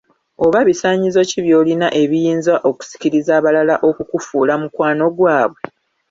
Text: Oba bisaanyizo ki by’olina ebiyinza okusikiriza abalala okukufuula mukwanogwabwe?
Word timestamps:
Oba 0.45 0.59
bisaanyizo 0.67 1.19
ki 1.29 1.39
by’olina 1.45 1.87
ebiyinza 2.01 2.53
okusikiriza 2.69 3.31
abalala 3.39 3.75
okukufuula 3.89 4.53
mukwanogwabwe? 4.61 5.59